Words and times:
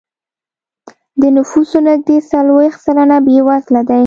د 1.21 1.23
نفوسو 1.35 1.77
نږدې 1.87 2.17
څلوېښت 2.29 2.79
سلنه 2.85 3.17
بېوزله 3.25 3.81
دی. 3.89 3.99